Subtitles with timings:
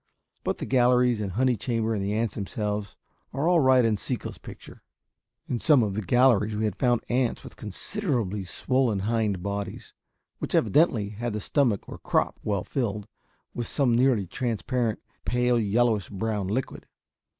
[0.43, 2.95] But the galleries and honey chamber and the ants themselves
[3.33, 4.81] are all right in Sekko's picture.
[5.47, 9.93] In some of the galleries we had found ants with considerably swollen hind bodies,
[10.39, 13.07] which evidently had the stomach or crop well filled
[13.53, 16.87] with some nearly transparent, pale yellowish brown liquid.